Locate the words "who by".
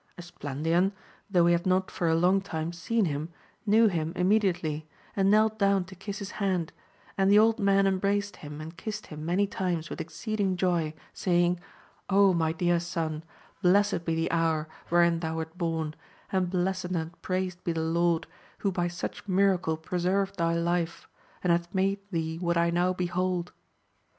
18.57-18.87